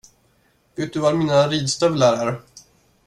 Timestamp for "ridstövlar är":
1.47-2.39